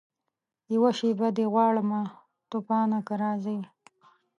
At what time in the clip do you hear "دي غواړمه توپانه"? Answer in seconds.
1.37-2.99